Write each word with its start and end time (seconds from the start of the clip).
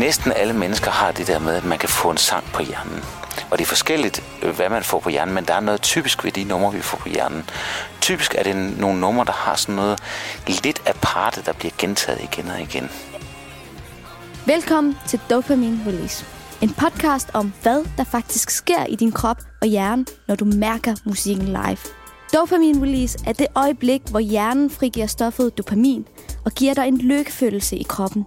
Næsten 0.00 0.32
alle 0.32 0.52
mennesker 0.52 0.90
har 0.90 1.12
det 1.12 1.26
der 1.26 1.38
med, 1.38 1.54
at 1.54 1.64
man 1.64 1.78
kan 1.78 1.88
få 1.88 2.10
en 2.10 2.16
sang 2.16 2.44
på 2.44 2.62
hjernen. 2.62 3.04
Og 3.50 3.58
det 3.58 3.64
er 3.64 3.68
forskelligt, 3.68 4.24
øh, 4.42 4.56
hvad 4.56 4.68
man 4.68 4.82
får 4.82 5.00
på 5.00 5.10
hjernen, 5.10 5.34
men 5.34 5.44
der 5.44 5.54
er 5.54 5.60
noget 5.60 5.82
typisk 5.82 6.24
ved 6.24 6.32
de 6.32 6.44
numre, 6.44 6.72
vi 6.72 6.80
får 6.80 6.98
på 6.98 7.08
hjernen. 7.08 7.50
Typisk 8.00 8.34
er 8.38 8.42
det 8.42 8.78
nogle 8.78 9.00
numre, 9.00 9.24
der 9.24 9.32
har 9.32 9.54
sådan 9.54 9.74
noget 9.74 10.00
lidt 10.64 10.82
aparte, 10.86 11.42
der 11.46 11.52
bliver 11.52 11.72
gentaget 11.78 12.20
igen 12.22 12.50
og 12.50 12.60
igen. 12.60 12.90
Velkommen 14.46 14.96
til 15.06 15.20
Dopamine 15.30 15.80
Release. 15.86 16.24
En 16.62 16.70
podcast 16.70 17.30
om, 17.34 17.52
hvad 17.62 17.84
der 17.96 18.04
faktisk 18.04 18.50
sker 18.50 18.84
i 18.84 18.96
din 18.96 19.12
krop 19.12 19.38
og 19.60 19.66
hjerne, 19.66 20.04
når 20.28 20.34
du 20.34 20.44
mærker 20.44 20.94
musikken 21.04 21.46
live. 21.46 21.78
Dopamine 22.34 22.82
Release 22.82 23.18
er 23.26 23.32
det 23.32 23.46
øjeblik, 23.54 24.02
hvor 24.10 24.20
hjernen 24.20 24.70
frigiver 24.70 25.06
stoffet 25.06 25.58
dopamin 25.58 26.06
og 26.44 26.52
giver 26.52 26.74
dig 26.74 26.88
en 26.88 26.98
lykkefølelse 26.98 27.76
i 27.76 27.82
kroppen. 27.88 28.26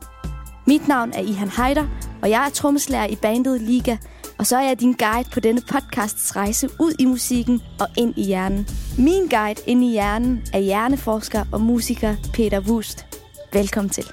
Mit 0.70 0.88
navn 0.88 1.12
er 1.14 1.20
Ihan 1.20 1.50
Heider, 1.50 1.86
og 2.22 2.30
jeg 2.30 2.46
er 2.46 2.50
trommeslager 2.50 3.08
i 3.08 3.16
bandet 3.16 3.62
Liga, 3.62 3.98
og 4.38 4.46
så 4.48 4.58
er 4.58 4.62
jeg 4.62 4.80
din 4.80 4.94
guide 4.94 5.30
på 5.30 5.40
denne 5.40 5.62
podcasts 5.62 6.36
rejse 6.36 6.70
ud 6.80 6.94
i 7.00 7.06
musikken 7.06 7.62
og 7.80 7.88
ind 7.98 8.14
i 8.18 8.24
hjernen. 8.24 8.68
Min 8.98 9.28
guide 9.28 9.62
ind 9.68 9.84
i 9.84 9.92
hjernen 9.92 10.42
er 10.54 10.60
hjerneforsker 10.60 11.46
og 11.52 11.62
musiker 11.62 12.16
Peter 12.34 12.60
Wust. 12.60 13.06
Velkommen 13.54 13.90
til. 13.90 14.04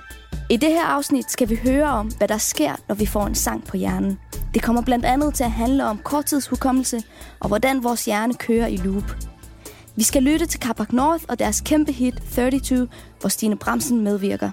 I 0.51 0.56
det 0.56 0.69
her 0.69 0.84
afsnit 0.84 1.30
skal 1.30 1.48
vi 1.48 1.56
høre 1.62 1.88
om, 1.88 2.10
hvad 2.19 2.29
der 2.29 2.38
sker, 2.38 2.77
når 2.88 2.95
vi 2.95 3.07
får 3.07 3.27
en 3.27 3.34
sang 3.34 3.65
på 3.65 3.77
hjernen. 3.77 4.18
Det 4.54 4.62
kommer 4.62 4.82
blandt 4.82 5.04
andet 5.04 5.34
til 5.34 5.45
at 5.45 5.52
handle 5.52 5.87
om 5.87 5.98
korttidshukommelse 5.98 7.02
og 7.41 7.48
hvordan 7.48 7.84
vores 7.84 8.04
hjerne 8.04 8.34
kører 8.34 8.66
i 8.66 8.77
loop. 8.77 9.16
Vi 9.96 10.02
skal 10.02 10.23
lytte 10.23 10.46
til 10.46 10.60
Carpac 10.60 10.88
North 10.93 11.24
og 11.29 11.38
deres 11.38 11.60
kæmpe 11.60 11.93
hit 11.93 12.15
32, 12.34 12.88
hvor 13.20 13.29
Stine 13.29 13.57
Bramsen 13.57 14.01
medvirker. 14.01 14.51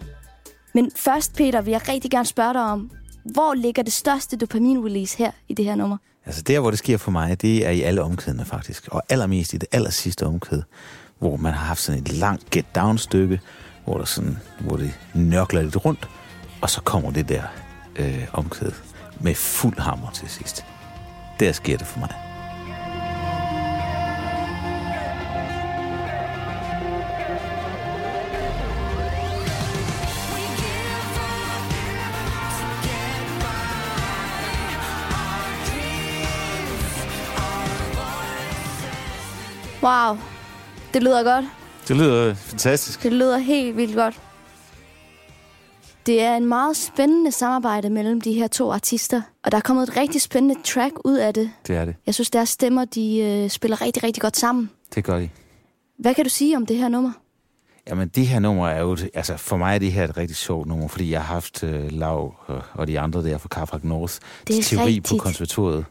Men 0.74 0.92
først, 0.96 1.36
Peter, 1.36 1.62
vil 1.62 1.72
jeg 1.72 1.90
rigtig 1.90 2.12
gerne 2.12 2.26
spørge 2.26 2.54
dig 2.54 2.62
om, 2.62 2.92
hvor 3.26 3.54
ligger 3.54 3.84
det 3.84 3.94
største 3.94 4.38
dopamin-release 4.38 5.18
her 5.18 5.32
i 5.48 5.54
det 5.54 5.66
her 5.66 5.76
nummer? 5.76 5.98
Altså 6.26 6.42
der, 6.42 6.60
hvor 6.60 6.70
det 6.70 6.80
sker 6.80 6.98
for 6.98 7.12
mig, 7.12 7.42
det 7.42 7.66
er 7.66 7.70
i 7.70 7.82
alle 7.82 8.02
omkædene 8.02 8.46
faktisk. 8.46 8.88
Og 8.88 9.04
allermest 9.10 9.54
i 9.54 9.58
det 9.58 9.70
aller 9.72 9.90
sidste 9.90 10.26
omkæde, 10.26 10.64
hvor 11.20 11.38
man 11.38 11.54
har 11.54 11.66
haft 11.66 11.82
sådan 11.82 12.02
et 12.02 12.12
langt 12.12 12.50
get-down-stykke, 12.50 13.42
hvor, 13.86 13.98
der 13.98 14.06
sådan, 14.06 14.38
hvor 14.60 14.78
det 14.78 15.00
nørkler 15.14 15.62
lidt 15.62 15.86
rundt, 15.86 16.10
og 16.62 16.70
så 16.70 16.82
kommer 16.82 17.12
det 17.12 17.30
der 17.30 17.44
øh, 17.96 18.28
omkæde 18.34 18.74
med 19.22 19.36
fuld 19.36 19.80
hammer 19.80 20.12
til 20.12 20.30
sidst. 20.30 20.66
Der 21.40 21.52
sker 21.52 21.78
det 21.78 21.88
for 21.88 22.00
mig. 22.00 22.33
Wow, 39.84 40.18
det 40.94 41.04
lyder 41.04 41.24
godt. 41.24 41.46
Det 41.88 41.98
lyder 41.98 42.34
fantastisk. 42.34 43.04
Det 43.04 43.14
lyder 43.14 43.38
helt 43.38 43.78
vildt 43.78 43.96
godt. 43.96 44.22
Det 46.06 46.22
er 46.22 46.38
en 46.38 46.46
meget 46.46 46.78
spændende 46.78 47.32
samarbejde 47.32 47.90
mellem 47.90 48.22
de 48.22 48.34
her 48.34 48.48
to 48.48 48.72
artister, 48.72 49.22
og 49.44 49.52
der 49.52 49.58
er 49.58 49.62
kommet 49.62 49.90
et 49.90 49.98
rigtig 49.98 50.22
spændende 50.22 50.56
track 50.64 50.94
ud 51.06 51.18
af 51.18 51.34
det. 51.34 51.52
Det 51.68 51.76
er 51.76 51.86
det. 51.86 51.96
Jeg 52.06 52.14
synes, 52.14 52.30
deres 52.30 52.50
stemmer 52.50 52.86
de 52.86 53.18
øh, 53.18 53.50
spiller 53.50 53.82
rigtig, 53.82 54.04
rigtig 54.04 54.22
godt 54.22 54.38
sammen. 54.38 54.70
Det 54.96 55.04
gør 55.04 55.20
de. 55.20 55.30
Hvad 56.00 56.14
kan 56.14 56.24
du 56.24 56.30
sige 56.30 56.58
om 56.58 56.66
det 56.66 56.78
her 56.78 56.88
nummer? 56.88 57.12
Jamen, 57.90 58.08
det 58.08 58.28
her 58.28 58.40
nummer 58.40 58.68
er 58.68 58.82
jo... 58.82 58.98
Altså, 59.14 59.38
for 59.38 59.58
mig 59.58 59.76
er 59.76 59.80
det 59.80 59.92
her 59.92 60.04
et 60.04 60.18
rigtig 60.18 60.38
sjovt 60.38 60.68
nummer, 60.68 60.88
fordi 60.88 61.12
jeg 61.12 61.22
har 61.22 61.34
haft 61.34 61.64
uh, 61.64 61.92
Lav 61.92 62.36
og 62.74 62.88
de 62.88 63.00
andre 63.00 63.24
der 63.24 63.38
fra 63.38 63.50
Carfax 63.50 63.84
North 63.84 64.14
teori 64.46 64.86
rigtigt. 64.86 65.08
på 65.10 65.16
konservatoriet. 65.16 65.86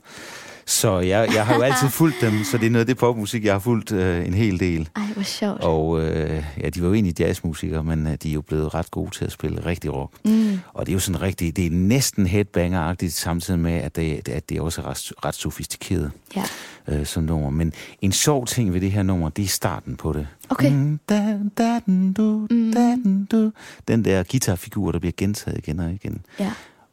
Så 0.72 0.99
jeg, 0.99 1.28
jeg 1.34 1.47
har 1.47 1.55
jo 1.55 1.62
altid 1.62 1.88
fulgt 2.00 2.16
dem, 2.21 2.44
så 2.44 2.59
det 2.59 2.66
er 2.66 2.71
noget 2.71 2.83
af 2.83 2.87
det 2.87 2.97
popmusik, 2.97 3.44
jeg 3.44 3.55
har 3.55 3.59
fulgt 3.59 3.93
øh, 3.93 4.27
en 4.27 4.34
hel 4.34 4.60
del. 4.60 4.88
Ej, 4.97 5.03
hvor 5.15 5.22
sjovt. 5.22 5.60
Og 5.60 6.03
øh, 6.03 6.44
ja, 6.60 6.69
de 6.69 6.83
var 6.83 6.88
jo 6.88 6.94
egentlig 6.94 7.21
jazzmusikere, 7.21 7.84
men 7.84 8.06
øh, 8.06 8.15
de 8.22 8.28
er 8.28 8.33
jo 8.33 8.41
blevet 8.41 8.75
ret 8.75 8.91
gode 8.91 9.11
til 9.11 9.25
at 9.25 9.32
spille 9.32 9.66
rigtig 9.66 9.94
rock. 9.94 10.12
Mm. 10.25 10.61
Og 10.75 10.87
det 10.87 10.93
er 10.93 10.94
jo 10.94 11.00
sådan 11.00 11.22
rigtig, 11.22 11.56
det 11.56 11.66
er 11.66 11.71
næsten 11.71 12.27
headbanger-agtigt, 12.27 13.12
samtidig 13.12 13.61
med, 13.61 13.72
at 13.72 13.97
det, 13.97 14.28
at 14.28 14.49
det 14.49 14.61
også 14.61 14.81
er 14.81 14.87
ret, 14.87 15.12
ret 15.25 15.34
sofistikeret 15.34 16.11
ja. 16.37 16.44
øh, 16.88 17.06
som 17.06 17.22
nummer. 17.22 17.50
Men 17.50 17.72
en 18.00 18.12
sjov 18.12 18.47
ting 18.47 18.72
ved 18.72 18.81
det 18.81 18.93
her 18.93 19.03
nummer, 19.03 19.28
det 19.28 19.44
er 19.44 19.49
starten 19.49 19.97
på 19.97 20.12
det. 20.12 20.27
Okay. 20.49 20.71
Mm, 20.71 21.00
da, 21.09 21.38
da, 21.59 21.81
du, 22.16 22.47
da, 22.75 22.97
du. 23.31 23.53
Den 23.88 24.05
der 24.05 24.22
guitarfigur, 24.22 24.93
der 24.93 24.99
bliver 24.99 25.12
gentaget 25.16 25.59
igen 25.59 25.81
og 25.81 25.91
igen. 25.91 26.21
Ja. 26.41 26.53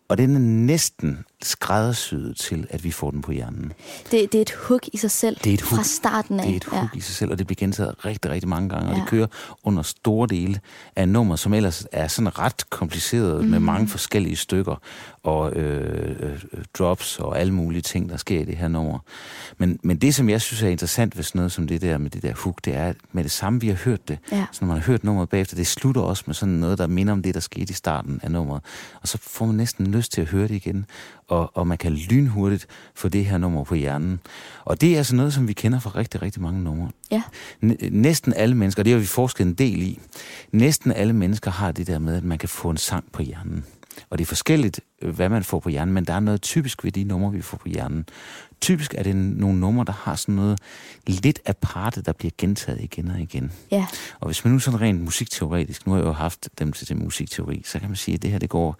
Og 0.09 0.17
den 0.17 0.35
er 0.35 0.39
næsten 0.39 1.25
skræddersyet 1.41 2.37
til, 2.37 2.67
at 2.69 2.83
vi 2.83 2.91
får 2.91 3.11
den 3.11 3.21
på 3.21 3.31
hjernen. 3.31 3.73
Det, 4.11 4.31
det 4.31 4.35
er 4.35 4.41
et 4.41 4.51
hook 4.67 4.87
i 4.93 4.97
sig 4.97 5.11
selv 5.11 5.37
det 5.43 5.49
er 5.49 5.53
et 5.53 5.61
hook, 5.61 5.77
fra 5.77 5.83
starten 5.83 6.39
af. 6.39 6.45
Det 6.45 6.51
er 6.51 6.57
et 6.57 6.63
hook 6.63 6.89
ja. 6.93 6.97
i 6.97 7.01
sig 7.01 7.15
selv, 7.15 7.31
og 7.31 7.37
det 7.39 7.47
bliver 7.47 7.59
gentaget 7.59 8.05
rigtig, 8.05 8.31
rigtig 8.31 8.49
mange 8.49 8.69
gange. 8.69 8.87
Ja. 8.87 8.93
Og 8.93 8.99
det 9.01 9.09
kører 9.09 9.27
under 9.63 9.83
store 9.83 10.27
dele 10.27 10.59
af 10.95 11.09
nummer, 11.09 11.35
som 11.35 11.53
ellers 11.53 11.85
er 11.91 12.07
sådan 12.07 12.39
ret 12.39 12.69
kompliceret 12.69 13.43
mm. 13.43 13.49
med 13.49 13.59
mange 13.59 13.87
forskellige 13.87 14.35
stykker 14.35 14.75
og 15.23 15.53
øh, 15.53 16.15
øh, 16.19 16.39
drops 16.73 17.19
og 17.19 17.39
alle 17.39 17.53
mulige 17.53 17.81
ting, 17.81 18.09
der 18.09 18.17
sker 18.17 18.39
i 18.39 18.45
det 18.45 18.57
her 18.57 18.67
nummer. 18.67 18.99
Men, 19.57 19.79
men 19.83 19.97
det, 19.97 20.15
som 20.15 20.29
jeg 20.29 20.41
synes 20.41 20.63
er 20.63 20.67
interessant 20.67 21.17
ved 21.17 21.23
sådan 21.23 21.39
noget 21.39 21.51
som 21.51 21.67
det 21.67 21.81
der 21.81 21.97
med 21.97 22.09
det 22.09 22.21
der 22.21 22.33
hook, 22.43 22.65
det 22.65 22.75
er, 22.75 22.85
at 22.85 22.95
med 23.11 23.23
det 23.23 23.31
samme, 23.31 23.61
vi 23.61 23.67
har 23.67 23.75
hørt 23.75 24.07
det, 24.07 24.17
ja. 24.31 24.45
så 24.51 24.57
når 24.61 24.67
man 24.67 24.77
har 24.77 24.83
hørt 24.83 25.03
nummeret 25.03 25.29
bagefter, 25.29 25.55
det 25.55 25.67
slutter 25.67 26.01
også 26.01 26.23
med 26.27 26.35
sådan 26.35 26.55
noget, 26.55 26.77
der 26.77 26.87
minder 26.87 27.13
om 27.13 27.21
det, 27.21 27.33
der 27.33 27.39
skete 27.39 27.71
i 27.71 27.73
starten 27.73 28.19
af 28.23 28.31
nummeret. 28.31 28.61
Og 29.01 29.07
så 29.07 29.17
får 29.21 29.45
man 29.45 29.55
næsten 29.55 29.87
lyst 29.99 30.11
til 30.11 30.21
at 30.21 30.27
høre 30.27 30.47
det 30.47 30.55
igen 30.55 30.85
og, 31.29 31.51
og 31.57 31.67
man 31.67 31.77
kan 31.77 31.93
lynhurtigt 31.93 32.67
få 32.95 33.09
det 33.09 33.25
her 33.25 33.37
nummer 33.37 33.63
på 33.63 33.75
hjernen. 33.75 34.19
Og 34.65 34.81
det 34.81 34.93
er 34.93 34.97
altså 34.97 35.15
noget, 35.15 35.33
som 35.33 35.47
vi 35.47 35.53
kender 35.53 35.79
fra 35.79 35.91
rigtig, 35.95 36.21
rigtig 36.21 36.41
mange 36.41 36.63
numre. 36.63 36.91
Ja. 37.11 37.21
Næsten 37.91 38.33
alle 38.33 38.55
mennesker, 38.55 38.81
og 38.81 38.85
det 38.85 38.93
har 38.93 38.99
vi 38.99 39.05
forsket 39.05 39.45
en 39.45 39.53
del 39.53 39.81
i, 39.81 39.99
næsten 40.51 40.91
alle 40.91 41.13
mennesker 41.13 41.51
har 41.51 41.71
det 41.71 41.87
der 41.87 41.99
med, 41.99 42.17
at 42.17 42.23
man 42.23 42.37
kan 42.37 42.49
få 42.49 42.69
en 42.69 42.77
sang 42.77 43.11
på 43.11 43.21
hjernen. 43.21 43.65
Og 44.09 44.17
det 44.17 44.23
er 44.23 44.27
forskelligt, 44.27 44.79
øh, 45.01 45.15
hvad 45.15 45.29
man 45.29 45.43
får 45.43 45.59
på 45.59 45.69
hjernen, 45.69 45.93
men 45.93 46.05
der 46.05 46.13
er 46.13 46.19
noget 46.19 46.41
typisk 46.41 46.83
ved 46.83 46.91
de 46.91 47.03
numre, 47.03 47.31
vi 47.31 47.41
får 47.41 47.57
på 47.57 47.69
hjernen. 47.69 48.05
Typisk 48.61 48.93
er 48.97 49.03
det 49.03 49.15
nogle 49.15 49.59
numre, 49.59 49.85
der 49.85 49.91
har 49.91 50.15
sådan 50.15 50.35
noget 50.35 50.59
lidt 51.07 51.39
aparte, 51.45 52.01
der 52.01 52.13
bliver 52.13 52.31
gentaget 52.37 52.81
igen 52.81 53.07
og 53.07 53.19
igen. 53.19 53.51
Ja. 53.71 53.87
Og 54.19 54.27
hvis 54.27 54.45
man 54.45 54.53
nu 54.53 54.59
sådan 54.59 54.81
rent 54.81 55.01
musikteoretisk, 55.01 55.87
nu 55.87 55.93
har 55.93 55.99
jeg 55.99 56.07
jo 56.07 56.11
haft 56.11 56.49
dem 56.59 56.73
til, 56.73 56.87
til 56.87 56.97
musikteori, 56.97 57.61
så 57.65 57.79
kan 57.79 57.89
man 57.89 57.95
sige, 57.95 58.15
at 58.15 58.21
det 58.21 58.31
her 58.31 58.39
det 58.39 58.49
går 58.49 58.77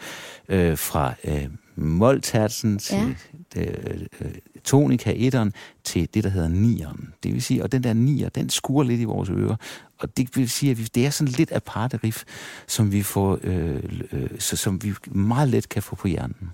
øh, 0.50 0.78
fra 0.78 1.14
øh, 1.24 1.48
måltatsen 1.76 2.80
til 2.80 3.16
ja. 3.56 3.62
øh, 3.62 4.02
øh, 4.22 4.32
tonika 4.64 5.14
etteren 5.16 5.54
til 5.84 6.10
det, 6.14 6.24
der 6.24 6.30
hedder 6.30 6.48
nieren. 6.48 7.14
Det 7.24 7.34
vil 7.34 7.42
sige, 7.42 7.64
og 7.64 7.72
den 7.72 7.84
der 7.84 7.94
nier, 7.94 8.30
den 8.30 8.50
skurer 8.50 8.84
lidt 8.84 9.02
i 9.02 9.04
vores 9.04 9.30
ører, 9.30 9.56
og 10.00 10.18
det 10.18 10.38
vil 10.38 10.50
sige, 10.50 10.72
at 10.72 10.78
det 10.96 11.06
er 11.06 11.10
sådan 11.10 11.34
lidt 11.34 11.52
aparte 11.52 12.00
riff, 12.04 12.24
som 12.68 12.92
vi 12.92 13.04
får, 13.04 13.40
øh, 13.44 13.84
øh, 14.12 14.30
så, 14.40 14.56
som 14.56 14.84
vi 14.84 14.94
meget 15.12 15.50
let 15.50 15.70
kan 15.70 15.84
få 15.84 15.96
på 15.96 16.08
hjernen. 16.08 16.50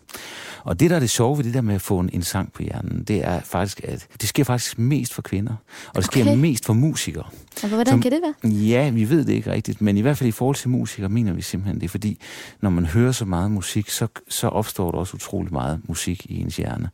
Og 0.63 0.79
det, 0.79 0.89
der 0.89 0.95
er 0.95 0.99
det 0.99 1.09
sjove 1.09 1.37
ved 1.37 1.43
det 1.43 1.53
der 1.53 1.61
med 1.61 1.75
at 1.75 1.81
få 1.81 1.99
en, 1.99 2.09
en 2.13 2.23
sang 2.23 2.53
på 2.53 2.63
hjernen, 2.63 3.03
det 3.03 3.25
er 3.25 3.39
faktisk, 3.39 3.81
at 3.83 4.07
det 4.21 4.29
sker 4.29 4.43
faktisk 4.43 4.79
mest 4.79 5.13
for 5.13 5.21
kvinder, 5.21 5.55
og 5.87 5.95
det 5.95 6.09
okay. 6.09 6.21
sker 6.21 6.35
mest 6.35 6.65
for 6.65 6.73
musikere. 6.73 7.25
Og 7.63 7.69
hvordan 7.69 7.87
som, 7.87 8.01
kan 8.01 8.11
det 8.11 8.21
være? 8.21 8.51
Ja, 8.51 8.89
vi 8.89 9.09
ved 9.09 9.25
det 9.25 9.33
ikke 9.33 9.51
rigtigt, 9.51 9.81
men 9.81 9.97
i 9.97 10.01
hvert 10.01 10.17
fald 10.17 10.27
i 10.27 10.31
forhold 10.31 10.55
til 10.55 10.69
musikere 10.69 11.09
mener 11.09 11.33
vi 11.33 11.41
simpelthen 11.41 11.81
det, 11.81 11.91
fordi 11.91 12.19
når 12.61 12.69
man 12.69 12.85
hører 12.85 13.11
så 13.11 13.25
meget 13.25 13.51
musik, 13.51 13.89
så, 13.89 14.07
så 14.29 14.47
opstår 14.47 14.91
der 14.91 14.97
også 14.97 15.15
utrolig 15.15 15.53
meget 15.53 15.81
musik 15.87 16.25
i 16.29 16.41
ens 16.41 16.57
hjerne. 16.57 16.89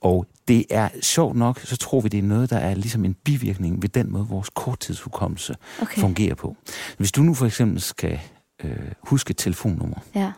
Og 0.00 0.26
det 0.48 0.64
er 0.70 0.88
sjovt 1.02 1.36
nok, 1.36 1.60
så 1.60 1.76
tror 1.76 2.00
vi, 2.00 2.08
det 2.08 2.18
er 2.18 2.22
noget, 2.22 2.50
der 2.50 2.56
er 2.56 2.74
ligesom 2.74 3.04
en 3.04 3.14
bivirkning 3.24 3.82
ved 3.82 3.88
den 3.88 4.12
måde, 4.12 4.26
vores 4.26 4.50
korttidshukommelse 4.54 5.54
okay. 5.82 5.89
Fungerer 5.98 6.34
på. 6.34 6.56
Hvis 6.98 7.12
du 7.12 7.22
nu 7.22 7.34
for 7.34 7.46
eksempel 7.46 7.80
skal 7.80 8.20
øh, 8.64 8.76
huske 9.02 9.30
et 9.30 9.36
telefonnummer, 9.36 9.98
ja. 10.14 10.32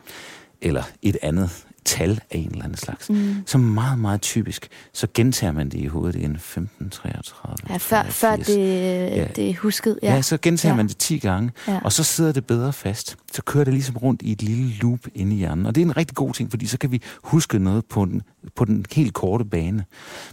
eller 0.61 0.83
et 1.01 1.17
andet 1.21 1.65
tal 1.85 2.21
af 2.31 2.37
en 2.37 2.51
eller 2.51 2.63
anden 2.63 2.77
slags, 2.77 3.09
mm. 3.09 3.35
så 3.45 3.57
meget, 3.57 3.99
meget 3.99 4.21
typisk, 4.21 4.67
så 4.93 5.07
gentager 5.13 5.51
man 5.51 5.69
det 5.69 5.79
i 5.79 5.85
hovedet 5.85 6.15
igen 6.15 6.37
15, 6.39 6.89
33, 6.89 7.55
Ja, 7.69 7.77
før, 7.77 8.03
før 8.03 8.35
det, 8.35 8.57
ja. 8.57 9.27
det 9.35 9.49
er 9.49 9.53
husket. 9.53 9.99
Ja, 10.03 10.13
ja 10.13 10.21
så 10.21 10.37
gentager 10.41 10.73
ja. 10.73 10.77
man 10.77 10.87
det 10.87 10.97
10 10.97 11.17
gange, 11.17 11.51
ja. 11.67 11.79
og 11.83 11.91
så 11.91 12.03
sidder 12.03 12.31
det 12.31 12.45
bedre 12.45 12.73
fast. 12.73 13.17
Så 13.33 13.41
kører 13.41 13.63
det 13.63 13.73
ligesom 13.73 13.97
rundt 13.97 14.21
i 14.21 14.31
et 14.31 14.41
lille 14.41 14.73
loop 14.81 14.99
inde 15.15 15.35
i 15.35 15.37
hjernen. 15.39 15.65
Og 15.65 15.75
det 15.75 15.81
er 15.81 15.85
en 15.85 15.97
rigtig 15.97 16.15
god 16.15 16.33
ting, 16.33 16.49
fordi 16.49 16.67
så 16.67 16.77
kan 16.77 16.91
vi 16.91 17.01
huske 17.23 17.59
noget 17.59 17.85
på 17.85 18.05
den, 18.05 18.21
på 18.55 18.65
den 18.65 18.85
helt 18.91 19.13
korte 19.13 19.45
bane. 19.45 19.85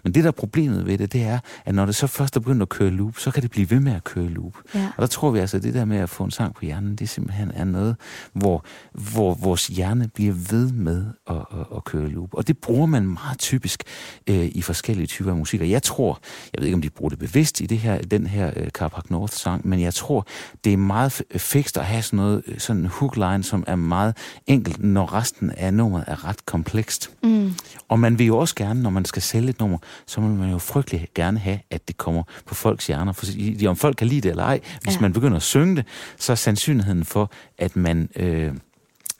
Men 0.04 0.14
det, 0.14 0.24
der 0.24 0.28
er 0.28 0.32
problemet 0.32 0.86
ved 0.86 0.98
det, 0.98 1.12
det 1.12 1.22
er, 1.22 1.38
at 1.64 1.74
når 1.74 1.86
det 1.86 1.94
så 1.94 2.06
først 2.06 2.36
er 2.36 2.40
begyndt 2.40 2.62
at 2.62 2.68
køre 2.68 2.90
loop, 2.90 3.18
så 3.18 3.30
kan 3.30 3.42
det 3.42 3.50
blive 3.50 3.70
ved 3.70 3.80
med 3.80 3.92
at 3.92 4.04
køre 4.04 4.28
loop. 4.28 4.56
Ja. 4.74 4.88
Og 4.96 5.00
der 5.00 5.06
tror 5.06 5.30
vi 5.30 5.38
altså, 5.38 5.56
at 5.56 5.62
det 5.62 5.74
der 5.74 5.84
med 5.84 5.96
at 5.96 6.10
få 6.10 6.24
en 6.24 6.30
sang 6.30 6.54
på 6.54 6.64
hjernen, 6.64 6.96
det 6.96 7.08
simpelthen 7.08 7.50
er 7.54 7.64
noget, 7.64 7.96
hvor, 8.32 8.64
hvor 8.92 9.34
vores 9.34 9.66
hjerne 9.66 10.08
bliver 10.08 10.34
ved 10.50 10.72
med 10.72 11.06
at 11.30 11.40
at, 11.40 11.66
at, 11.76 11.84
køre 11.84 12.08
loop. 12.08 12.34
Og 12.34 12.48
det 12.48 12.58
bruger 12.58 12.86
man 12.86 13.06
meget 13.06 13.38
typisk 13.38 13.84
øh, 14.26 14.48
i 14.52 14.62
forskellige 14.62 15.06
typer 15.06 15.30
af 15.30 15.36
musik. 15.36 15.60
Og 15.60 15.70
jeg 15.70 15.82
tror, 15.82 16.20
jeg 16.52 16.60
ved 16.60 16.66
ikke 16.66 16.74
om 16.74 16.82
de 16.82 16.90
bruger 16.90 17.10
det 17.10 17.18
bevidst 17.18 17.60
i 17.60 17.66
det 17.66 17.78
her, 17.78 17.98
den 17.98 18.26
her 18.26 18.52
øh, 18.56 18.68
Carpac 18.68 19.04
North 19.08 19.32
sang, 19.32 19.68
men 19.68 19.80
jeg 19.80 19.94
tror, 19.94 20.26
det 20.64 20.72
er 20.72 20.76
meget 20.76 21.22
fikst 21.36 21.78
at 21.78 21.84
have 21.84 22.02
sådan 22.02 22.16
noget, 22.16 22.42
øh, 22.46 22.58
sådan 22.58 22.86
hookline, 22.86 23.42
som 23.42 23.64
er 23.66 23.76
meget 23.76 24.16
enkelt, 24.46 24.82
når 24.82 25.14
resten 25.14 25.50
af 25.50 25.74
nummeret 25.74 26.04
er 26.06 26.28
ret 26.28 26.46
komplekst. 26.46 27.10
Mm. 27.22 27.54
Og 27.88 28.00
man 28.00 28.19
vil 28.19 28.26
jo 28.26 28.38
også 28.38 28.55
gerne, 28.55 28.82
når 28.82 28.91
man 28.91 29.05
skal 29.05 29.23
sælge 29.23 29.49
et 29.49 29.61
nummer, 29.61 29.79
så 30.06 30.20
vil 30.20 30.31
man 30.31 30.50
jo 30.50 30.58
frygtelig 30.58 31.08
gerne 31.14 31.38
have, 31.38 31.58
at 31.70 31.88
det 31.88 31.97
kommer 31.97 32.23
på 32.47 32.55
folks 32.55 32.87
hjerner. 32.87 33.12
For 33.12 33.26
om 33.69 33.76
folk 33.76 33.97
kan 33.97 34.06
lide 34.06 34.20
det 34.20 34.31
eller 34.31 34.44
ej, 34.44 34.61
hvis 34.82 34.94
ja. 34.94 35.00
man 35.00 35.12
begynder 35.12 35.37
at 35.37 35.43
synge 35.43 35.76
det, 35.76 35.87
så 36.17 36.32
er 36.32 36.37
sandsynligheden 36.37 37.05
for, 37.05 37.31
at 37.58 37.76
man... 37.76 38.08
Øh, 38.17 38.52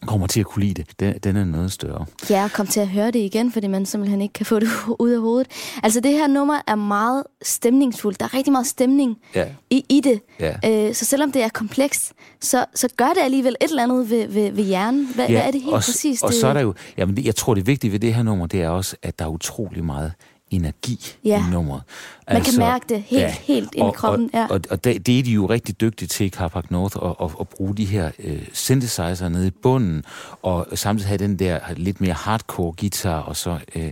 kommer 0.07 0.27
til 0.27 0.41
at 0.41 0.47
kunne 0.47 0.65
lide 0.65 0.75
det, 0.75 1.01
den, 1.01 1.19
den 1.19 1.37
er 1.37 1.45
noget 1.45 1.73
større. 1.73 2.05
Ja, 2.31 2.45
og 2.45 2.53
kom 2.53 2.67
til 2.67 2.81
at 2.81 2.89
høre 2.89 3.07
det 3.07 3.19
igen, 3.19 3.53
fordi 3.53 3.67
man 3.67 3.87
simpelthen 3.87 4.21
ikke 4.21 4.33
kan 4.33 4.47
få 4.47 4.59
det 4.59 4.69
ud 4.99 5.11
af 5.11 5.21
hovedet. 5.21 5.49
Altså 5.83 6.01
det 6.01 6.13
her 6.13 6.27
nummer 6.27 6.61
er 6.67 6.75
meget 6.75 7.25
stemningsfuldt. 7.43 8.21
Der 8.21 8.27
er 8.27 8.35
rigtig 8.35 8.53
meget 8.53 8.67
stemning 8.67 9.19
ja. 9.35 9.47
i, 9.71 9.85
i 9.89 10.01
det. 10.01 10.21
Ja. 10.41 10.89
Øh, 10.89 10.95
så 10.95 11.05
selvom 11.05 11.33
det 11.33 11.43
er 11.43 11.49
komplekst, 11.49 12.13
så, 12.41 12.65
så 12.75 12.89
gør 12.97 13.09
det 13.09 13.21
alligevel 13.23 13.57
et 13.61 13.71
eller 13.71 13.83
andet 13.83 14.11
ved, 14.11 14.29
ved, 14.29 14.53
ved 14.53 14.65
hjernen. 14.65 15.09
Hvad, 15.15 15.27
ja, 15.27 15.33
hvad 15.33 15.47
er 15.47 15.51
det 15.51 15.61
helt 15.61 15.75
og, 15.75 15.83
præcis? 15.83 16.23
Og 16.23 16.31
det... 16.31 16.41
så 16.41 16.47
er 16.47 16.53
der 16.53 16.61
jo, 16.61 16.75
jamen 16.97 17.25
jeg 17.25 17.37
tror 17.37 17.55
det 17.55 17.67
vigtige 17.67 17.93
ved 17.93 18.01
det 18.01 18.15
her 18.15 18.23
nummer, 18.23 18.47
det 18.47 18.63
er 18.63 18.69
også, 18.69 18.97
at 19.03 19.19
der 19.19 19.25
er 19.25 19.29
utrolig 19.29 19.85
meget 19.85 20.13
energi 20.51 21.15
ja. 21.25 21.47
i 21.47 21.51
nummeret. 21.51 21.83
Man 22.29 22.37
altså, 22.37 22.53
kan 22.53 22.59
mærke 22.59 22.85
det 22.89 23.03
helt, 23.07 23.23
ja. 23.23 23.35
helt 23.43 23.69
ind 23.75 23.89
i 23.89 23.93
kroppen. 23.95 24.31
Ja. 24.35 24.45
Og, 24.45 24.51
og, 24.51 24.61
og 24.71 24.85
det, 24.85 25.19
er 25.19 25.23
de 25.23 25.31
jo 25.31 25.47
rigtig 25.47 25.81
dygtige 25.81 26.09
til 26.09 26.27
i 26.27 26.29
Carpac 26.29 26.65
North, 26.71 26.97
at, 27.03 27.15
at, 27.23 27.31
at 27.41 27.49
bruge 27.49 27.77
de 27.77 27.85
her 27.85 28.11
uh, 28.25 28.39
synthesizer 28.53 29.29
nede 29.29 29.47
i 29.47 29.51
bunden, 29.51 30.05
og 30.43 30.67
samtidig 30.75 31.09
have 31.09 31.19
den 31.19 31.39
der 31.39 31.59
lidt 31.77 32.01
mere 32.01 32.13
hardcore 32.13 32.73
guitar, 32.81 33.19
og 33.19 33.37
så, 33.37 33.59
uh, 33.77 33.83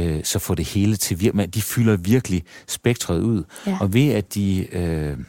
uh, 0.00 0.20
så 0.24 0.38
få 0.38 0.54
det 0.54 0.64
hele 0.64 0.96
til 0.96 1.20
virkelig. 1.20 1.54
De 1.54 1.62
fylder 1.62 1.96
virkelig 1.96 2.42
spektret 2.66 3.20
ud. 3.20 3.44
Ja. 3.66 3.76
Og 3.80 3.94
ved 3.94 4.08
at 4.08 4.34
de... 4.34 4.66
Uh, 5.18 5.24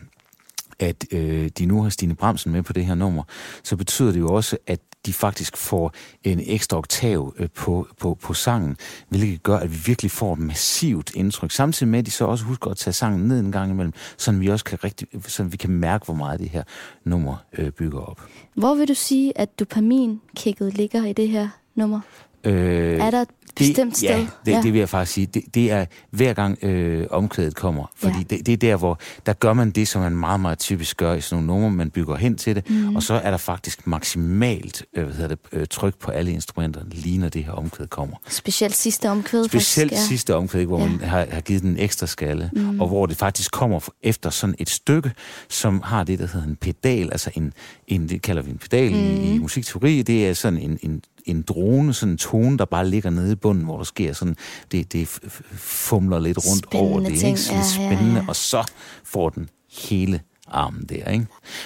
at 0.83 1.05
øh, 1.11 1.49
de 1.57 1.65
nu 1.65 1.81
har 1.81 1.89
Stine 1.89 2.15
Bremsen 2.15 2.51
med 2.51 2.63
på 2.63 2.73
det 2.73 2.85
her 2.85 2.95
nummer, 2.95 3.23
så 3.63 3.75
betyder 3.75 4.11
det 4.11 4.19
jo 4.19 4.33
også, 4.33 4.57
at 4.67 4.79
de 5.05 5.13
faktisk 5.13 5.57
får 5.57 5.93
en 6.23 6.41
ekstra 6.45 6.77
oktav 6.77 7.33
øh, 7.37 7.49
på, 7.49 7.87
på, 7.99 8.17
på 8.21 8.33
sangen, 8.33 8.77
hvilket 9.09 9.43
gør, 9.43 9.57
at 9.57 9.71
vi 9.71 9.77
virkelig 9.85 10.11
får 10.11 10.33
et 10.33 10.39
massivt 10.39 11.15
indtryk. 11.15 11.51
Samtidig 11.51 11.91
med, 11.91 11.99
at 11.99 12.05
de 12.05 12.11
så 12.11 12.25
også 12.25 12.45
husker 12.45 12.71
at 12.71 12.77
tage 12.77 12.93
sangen 12.93 13.27
ned 13.27 13.39
en 13.39 13.51
gang 13.51 13.71
imellem, 13.71 13.93
så 14.17 14.31
vi 14.31 14.47
også 14.47 14.65
kan, 14.65 14.83
rigtig, 14.83 15.07
så 15.27 15.43
vi 15.43 15.57
kan 15.57 15.69
mærke, 15.69 16.05
hvor 16.05 16.13
meget 16.13 16.39
det 16.39 16.49
her 16.49 16.63
nummer 17.05 17.35
øh, 17.57 17.71
bygger 17.71 17.99
op. 17.99 18.21
Hvor 18.55 18.75
vil 18.75 18.87
du 18.87 18.93
sige, 18.93 19.37
at 19.37 19.59
dopamin-kikket 19.59 20.73
ligger 20.73 21.05
i 21.05 21.13
det 21.13 21.29
her 21.29 21.49
nummer? 21.75 21.99
Øh, 22.45 22.99
er 22.99 23.11
der 23.11 23.21
et 23.21 23.27
bestemt 23.55 23.97
sted? 23.97 24.09
Ja, 24.09 24.27
det, 24.45 24.51
ja. 24.51 24.61
det 24.61 24.73
vil 24.73 24.79
jeg 24.79 24.89
faktisk 24.89 25.13
sige. 25.13 25.25
Det, 25.25 25.43
det 25.53 25.71
er 25.71 25.85
hver 26.11 26.33
gang 26.33 26.63
øh, 26.63 27.07
omkvædet 27.09 27.55
kommer. 27.55 27.91
Fordi 27.95 28.17
ja. 28.17 28.35
det, 28.35 28.45
det 28.45 28.53
er 28.53 28.57
der, 28.57 28.75
hvor 28.75 28.99
der 29.25 29.33
gør 29.33 29.53
man 29.53 29.71
det, 29.71 29.87
som 29.87 30.01
man 30.01 30.15
meget, 30.15 30.39
meget 30.39 30.59
typisk 30.59 30.97
gør 30.97 31.13
i 31.13 31.21
sådan 31.21 31.43
nogle 31.43 31.61
numre. 31.61 31.77
Man 31.77 31.89
bygger 31.89 32.15
hen 32.15 32.35
til 32.35 32.55
det, 32.55 32.69
mm. 32.69 32.95
og 32.95 33.03
så 33.03 33.13
er 33.13 33.31
der 33.31 33.37
faktisk 33.37 33.87
maksimalt 33.87 34.85
øh, 34.93 35.03
hvad 35.03 35.13
hedder 35.13 35.27
det, 35.27 35.39
øh, 35.51 35.67
tryk 35.69 35.95
på 35.95 36.11
alle 36.11 36.31
instrumenter, 36.31 36.81
lige 36.91 37.17
når 37.17 37.29
det 37.29 37.43
her 37.43 37.51
omkvæd 37.51 37.87
kommer. 37.87 38.15
Specielt 38.29 38.75
sidste 38.75 39.09
omkvæd 39.09 39.43
Specielt 39.43 39.91
faktisk, 39.91 40.01
ja. 40.01 40.07
sidste 40.07 40.35
omkvæd, 40.35 40.65
hvor 40.65 40.79
ja. 40.79 40.89
man 40.89 40.99
har, 40.99 41.27
har 41.31 41.41
givet 41.41 41.61
den 41.61 41.69
en 41.69 41.79
ekstra 41.79 42.07
skalle, 42.07 42.49
mm. 42.53 42.81
og 42.81 42.87
hvor 42.87 43.05
det 43.05 43.17
faktisk 43.17 43.51
kommer 43.51 43.79
efter 44.03 44.29
sådan 44.29 44.55
et 44.59 44.69
stykke, 44.69 45.11
som 45.49 45.81
har 45.85 46.03
det, 46.03 46.19
der 46.19 46.27
hedder 46.27 46.47
en 46.47 46.55
pedal, 46.55 47.11
altså 47.11 47.31
en, 47.35 47.53
en 47.87 48.09
det 48.09 48.21
kalder 48.21 48.41
vi 48.41 48.51
en 48.51 48.57
pedal 48.57 48.91
mm. 48.91 48.99
i, 48.99 49.35
i 49.35 49.37
musikteori. 49.37 50.01
Det 50.01 50.27
er 50.27 50.33
sådan 50.33 50.59
en, 50.59 50.79
en 50.81 51.01
en 51.25 51.41
drone, 51.41 51.93
sådan 51.93 52.11
en 52.11 52.17
tone, 52.17 52.57
der 52.57 52.65
bare 52.65 52.89
ligger 52.89 53.09
nede 53.09 53.31
i 53.31 53.35
bunden, 53.35 53.63
hvor 53.63 53.77
der 53.77 53.83
sker 53.83 54.13
sådan, 54.13 54.35
det, 54.71 54.93
det 54.93 55.07
fumler 55.51 56.19
lidt 56.19 56.37
rundt 56.37 56.65
spændende 56.65 56.91
over 56.91 56.99
det, 56.99 57.19
ting. 57.19 57.29
ikke? 57.29 57.41
Sådan 57.41 57.61
ja, 57.61 57.67
spændende, 57.67 58.13
ja, 58.13 58.21
ja. 58.21 58.25
og 58.27 58.35
så 58.35 58.71
får 59.03 59.29
den 59.29 59.49
hele 59.71 60.21
armen 60.47 60.85
der, 60.89 61.09
ikke? 61.09 61.25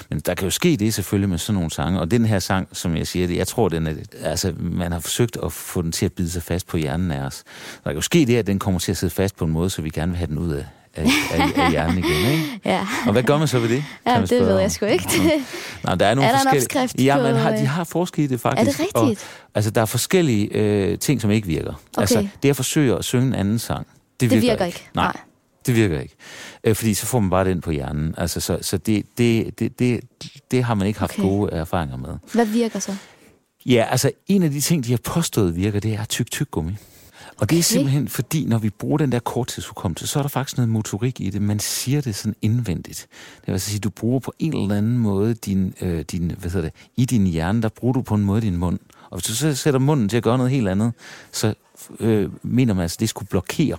Men 0.10 0.20
der 0.20 0.34
kan 0.34 0.46
jo 0.46 0.52
ske 0.52 0.78
det 0.78 0.94
selvfølgelig 0.94 1.30
med 1.30 1.38
sådan 1.38 1.54
nogle 1.54 1.72
sange, 1.72 2.00
og 2.00 2.12
den 2.12 2.26
her 2.26 2.40
sang, 2.40 2.68
som 2.74 2.96
jeg 2.96 3.08
siger 3.08 3.28
det, 3.28 3.38
jeg 3.38 3.48
tror, 3.48 3.70
den 3.70 3.88
er, 3.88 3.94
altså, 4.22 4.54
man 4.60 4.92
har 4.92 5.00
forsøgt 5.00 5.38
at 5.44 5.52
få 5.52 5.82
den 5.82 5.92
til 5.92 6.06
at 6.06 6.14
bide 6.14 6.30
sig 6.30 6.44
fast 6.44 6.68
på 6.68 6.78
hjernen 6.78 7.12
af 7.12 7.22
os. 7.26 7.44
Der 7.84 7.90
kan 7.90 7.96
jo 7.96 8.02
ske 8.02 8.26
det, 8.26 8.38
at 8.38 8.48
den 8.48 8.60
kommer 8.60 8.80
til 8.80 8.92
at 8.92 8.98
sidde 8.98 9.14
fast 9.14 9.36
på 9.38 9.46
en 9.46 9.52
måde, 9.52 9.70
så 9.70 9.82
vi 9.82 9.90
gerne 9.90 10.12
vil 10.12 10.18
have 10.18 10.28
den 10.28 10.38
ud 10.38 10.52
af, 10.52 10.66
af, 10.98 11.04
af, 11.32 11.52
af 11.56 11.72
hjernen 11.72 11.98
igen, 11.98 12.32
ikke? 12.32 12.60
Ja. 12.66 12.88
Og 13.06 13.12
hvad 13.12 13.24
gør 13.24 13.38
man 13.38 13.48
så 13.48 13.60
ved 13.60 13.70
det? 13.70 13.84
Ja, 14.08 14.22
det 14.22 14.32
ved 14.32 14.60
jeg 14.60 14.72
sgu 14.72 14.86
ikke. 14.86 15.04
Nå, 15.84 15.96
der 15.96 16.06
er 16.06 16.16
nogle 16.16 16.30
er 16.30 16.32
der 16.32 16.40
forskellige... 16.44 16.80
en 16.80 16.84
opskrift 16.84 17.06
Ja, 17.06 17.18
man 17.18 17.36
har, 17.36 17.52
de 17.52 17.62
øh, 17.62 17.70
har 17.70 17.84
forsket 17.84 18.24
i 18.24 18.28
det 18.28 18.40
faktisk. 18.40 18.80
Er 18.80 18.86
det 18.86 18.96
rigtigt? 18.96 19.28
Og, 19.44 19.52
altså, 19.56 19.72
der 19.72 19.82
er 19.82 19.86
forskellige 19.86 20.48
øh, 20.54 21.00
ting, 21.00 21.22
som 21.22 21.32
ikke 21.32 21.48
virker. 21.48 21.74
Okay. 21.74 22.02
Altså, 22.02 22.28
det 22.44 22.50
at 22.50 22.56
forsøge 22.56 22.96
at 22.96 23.06
synge 23.06 23.28
en 23.28 23.36
anden 23.36 23.60
sang, 23.60 23.88
det 24.20 24.30
virker, 24.30 24.42
det 24.42 24.50
virker 24.50 24.66
ikke. 24.66 24.78
ikke. 24.78 24.90
Nej. 24.96 25.06
Nej. 25.06 25.22
Det 25.66 25.76
virker 25.76 26.00
ikke. 26.00 26.16
Øh, 26.64 26.76
fordi 26.76 26.94
så 26.94 27.06
får 27.06 27.20
man 27.20 27.30
bare 27.30 27.46
den 27.46 27.62
på 27.62 27.72
hjernen. 27.72 28.16
Altså, 28.18 28.40
så, 28.40 28.58
så 28.62 28.78
det, 28.78 29.06
det, 29.18 29.60
det, 29.60 29.80
det, 29.80 30.00
det 30.52 30.64
har 30.64 30.74
man 30.74 30.88
ikke 30.88 31.00
haft 31.00 31.12
Okay. 31.14 31.24
gode 31.24 31.52
erfaringer 31.52 31.98
med. 31.98 32.10
Hvad 32.34 32.46
virker 32.46 32.80
så? 32.80 32.96
Ja, 33.66 33.86
altså 33.92 34.12
en 34.28 34.44
af 34.44 34.52
de 34.52 34.62
ting, 34.62 34.84
de 34.84 34.92
har 34.92 35.00
påstået 35.04 35.56
virker, 35.56 35.80
det 35.80 35.94
er 35.94 36.06
tyk 36.06 36.32
tyk 36.32 36.52
gummi. 36.52 36.72
Og 37.40 37.50
det 37.50 37.60
er 37.60 37.64
simpelthen 37.64 38.08
fordi, 38.08 38.46
når 38.46 38.58
vi 38.58 38.70
bruger 38.70 38.98
den 38.98 39.12
der 39.12 39.20
korttidshukommelse, 39.20 40.08
så 40.08 40.20
er 40.20 40.24
der 40.24 40.30
faktisk 40.30 40.58
noget 40.58 40.70
motorik 40.70 41.22
i 41.22 41.30
det. 41.30 41.42
Man 41.42 41.60
siger 41.60 42.02
det 42.02 42.16
sådan 42.16 42.36
indvendigt. 42.42 43.08
Det 43.36 43.48
vil 43.48 43.54
altså 43.54 43.70
sige, 43.70 43.80
du 43.80 43.90
bruger 43.90 44.20
på 44.20 44.34
en 44.40 44.58
eller 44.58 44.78
anden 44.78 44.98
måde 44.98 45.34
din, 45.34 45.74
øh, 45.82 46.02
din, 46.02 46.32
hvad 46.40 46.52
hedder 46.52 46.70
det, 46.70 46.90
i 46.96 47.06
din 47.06 47.28
hjerne, 47.28 47.62
der 47.62 47.70
bruger 47.70 47.94
du 47.94 48.02
på 48.02 48.16
en 48.16 48.24
måde 48.24 48.42
din 48.42 48.58
mund. 48.58 48.80
Og 49.10 49.18
hvis 49.18 49.26
du 49.26 49.36
så 49.36 49.56
sætter 49.56 49.80
munden 49.80 50.10
til 50.10 50.18
at 50.18 50.24
gøre 50.24 50.38
noget 50.38 50.52
helt 50.52 50.68
andet, 50.68 50.94
så 51.32 51.54
øh, 52.00 52.30
mener 52.44 52.74
man 52.74 52.82
altså, 52.82 52.96
at 52.96 53.00
det 53.00 53.10
skulle 53.10 53.30
blokere 53.30 53.78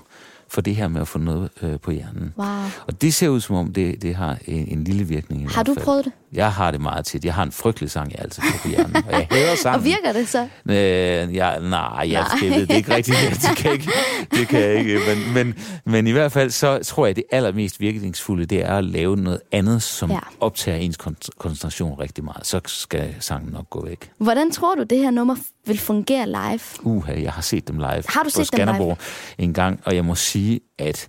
for 0.50 0.60
det 0.60 0.76
her 0.76 0.88
med 0.88 1.00
at 1.00 1.08
få 1.08 1.18
noget 1.18 1.48
øh, 1.62 1.80
på 1.80 1.90
hjernen. 1.90 2.34
Wow. 2.38 2.46
Og 2.86 3.02
det 3.02 3.14
ser 3.14 3.28
ud 3.28 3.40
som 3.40 3.56
om, 3.56 3.72
det, 3.72 4.02
det 4.02 4.14
har 4.14 4.36
en, 4.46 4.68
en 4.68 4.84
lille 4.84 5.04
virkning. 5.04 5.42
i 5.42 5.46
Har 5.54 5.62
du 5.62 5.74
fald. 5.74 5.84
prøvet 5.84 6.04
det? 6.04 6.12
Jeg 6.32 6.52
har 6.52 6.70
det 6.70 6.80
meget 6.80 7.04
tit. 7.04 7.24
Jeg 7.24 7.34
har 7.34 7.42
en 7.42 7.52
frygtelig 7.52 7.90
sang, 7.90 8.12
jeg 8.12 8.20
altid 8.20 8.42
får 8.42 8.58
på 8.62 8.68
hjernen. 8.68 8.96
Og 8.96 9.12
jeg 9.12 9.26
hader 9.30 9.54
sangen. 9.62 9.78
Og 9.78 9.84
virker 9.84 10.12
det 10.12 10.28
så? 10.28 10.48
Øh, 10.68 10.74
ja, 11.34 11.58
nej, 11.58 12.08
jeg, 12.12 12.26
det, 12.40 12.52
det 12.52 12.70
er 12.70 12.74
ikke 12.76 12.94
rigtigt. 12.94 13.16
Det 13.48 13.56
kan 13.56 13.70
jeg 13.70 13.72
ikke. 13.74 13.90
Det 14.30 14.48
kan 14.48 14.60
jeg 14.60 14.74
ikke. 14.74 14.98
Men, 15.08 15.34
men, 15.34 15.54
men 15.84 16.06
i 16.06 16.10
hvert 16.10 16.32
fald, 16.32 16.50
så 16.50 16.78
tror 16.84 17.06
jeg, 17.06 17.10
at 17.10 17.16
det 17.16 17.24
allermest 17.32 17.80
virkningsfulde, 17.80 18.46
det 18.46 18.64
er 18.64 18.76
at 18.76 18.84
lave 18.84 19.16
noget 19.16 19.40
andet, 19.52 19.82
som 19.82 20.10
Ja. 20.10 20.14
ja. 20.14 20.20
optager 20.40 20.78
ens 20.78 20.96
kon- 21.02 21.28
koncentration 21.38 21.98
rigtig 22.00 22.24
meget. 22.24 22.46
Så 22.46 22.60
skal 22.66 23.14
sangen 23.20 23.52
nok 23.52 23.70
gå 23.70 23.84
væk. 23.86 24.10
Hvordan 24.18 24.50
tror 24.50 24.74
du, 24.74 24.82
det 24.82 24.98
her 24.98 25.10
nummer 25.10 25.36
vil 25.66 25.78
fungere 25.78 26.26
live? 26.26 26.60
Uha, 26.82 27.22
jeg 27.22 27.32
har 27.32 27.42
set 27.42 27.68
dem 27.68 27.76
live 27.78 27.88
Har 28.08 28.20
du 28.22 28.24
på 28.24 28.30
set 28.30 28.36
dem 28.36 28.44
Skanderborg 28.44 28.98
en 29.38 29.52
gang, 29.54 29.80
og 29.84 29.94
jeg 29.94 30.04
må 30.04 30.14
sige, 30.14 30.37
at 30.78 31.08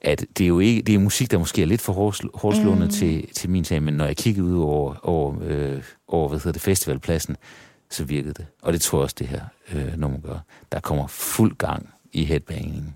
at 0.00 0.26
det 0.38 0.44
er 0.44 0.48
jo 0.48 0.58
ikke, 0.58 0.82
det 0.82 0.94
er 0.94 0.98
musik, 0.98 1.30
der 1.30 1.38
måske 1.38 1.62
er 1.62 1.66
lidt 1.66 1.80
for 1.80 1.92
hårdsl- 1.92 2.38
hårdslående 2.38 2.86
mm. 2.86 2.92
til, 2.92 3.26
til 3.34 3.50
min 3.50 3.64
sag, 3.64 3.82
men 3.82 3.94
når 3.94 4.04
jeg 4.04 4.16
kiggede 4.16 4.46
ud 4.46 4.58
over, 4.62 4.94
over, 5.02 5.34
øh, 5.42 5.82
over 6.08 6.28
hvad 6.28 6.38
hedder 6.38 6.52
det, 6.52 6.62
festivalpladsen, 6.62 7.36
så 7.90 8.04
virkede 8.04 8.34
det. 8.34 8.46
Og 8.62 8.72
det 8.72 8.80
tror 8.80 8.98
jeg 8.98 9.02
også, 9.02 9.16
det 9.18 9.26
her 9.26 9.40
øh, 9.72 9.98
nummer 9.98 10.20
gør. 10.20 10.38
Der 10.72 10.80
kommer 10.80 11.06
fuld 11.06 11.56
gang 11.56 11.88
i 12.12 12.24
headbangingen. 12.24 12.94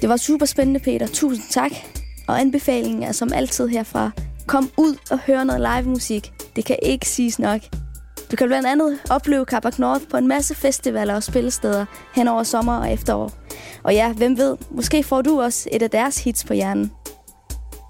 Det 0.00 0.08
var 0.08 0.16
super 0.16 0.46
spændende, 0.46 0.80
Peter. 0.80 1.06
Tusind 1.06 1.44
tak. 1.50 1.70
Og 2.28 2.40
anbefalingen 2.40 3.02
er 3.02 3.12
som 3.12 3.32
altid 3.32 3.68
herfra. 3.68 4.10
Kom 4.46 4.70
ud 4.76 4.96
og 5.10 5.18
hør 5.26 5.44
noget 5.44 5.60
live 5.60 5.92
musik. 5.92 6.32
Det 6.56 6.64
kan 6.64 6.76
ikke 6.82 7.08
siges 7.08 7.38
nok. 7.38 7.60
Du 8.30 8.36
kan 8.36 8.46
blandt 8.46 8.68
andet 8.68 8.98
opleve 9.10 9.44
Kabak 9.44 9.78
North 9.78 10.04
på 10.10 10.16
en 10.16 10.28
masse 10.28 10.54
festivaler 10.54 11.14
og 11.14 11.22
spillesteder 11.22 11.86
hen 12.14 12.28
over 12.28 12.42
sommer 12.42 12.76
og 12.76 12.92
efterår. 12.92 13.32
Og 13.82 13.94
ja, 13.94 14.12
hvem 14.12 14.38
ved, 14.38 14.56
måske 14.70 15.02
får 15.02 15.22
du 15.22 15.40
også 15.40 15.68
et 15.72 15.82
af 15.82 15.90
deres 15.90 16.24
hits 16.24 16.44
på 16.44 16.54
hjernen. 16.54 16.92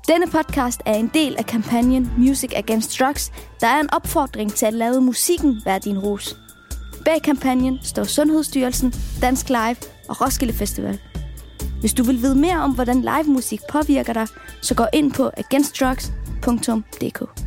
Denne 0.09 0.27
podcast 0.27 0.81
er 0.87 0.95
en 0.95 1.11
del 1.15 1.37
af 1.39 1.47
kampagnen 1.47 2.13
Music 2.19 2.53
Against 2.57 3.01
Drugs, 3.01 3.33
der 3.61 3.67
er 3.67 3.81
en 3.81 3.93
opfordring 3.93 4.53
til 4.53 4.67
at 4.67 4.73
lade 4.73 5.01
musikken 5.01 5.61
være 5.65 5.79
din 5.79 5.99
rus. 5.99 6.37
Bag 7.05 7.23
kampagnen 7.23 7.79
står 7.83 8.05
Sundhedsstyrelsen, 8.05 8.95
Dansk 9.23 9.49
Live 9.49 9.77
og 10.09 10.21
Roskilde 10.21 10.53
Festival. 10.53 10.99
Hvis 11.81 11.95
du 11.95 12.03
vil 12.03 12.23
vide 12.23 12.35
mere 12.35 12.61
om, 12.61 12.75
hvordan 12.75 13.01
live 13.01 13.27
musik 13.27 13.61
påvirker 13.71 14.13
dig, 14.13 14.27
så 14.63 14.75
gå 14.75 14.85
ind 14.93 15.13
på 15.13 15.31
againstdrugs.dk. 15.37 17.46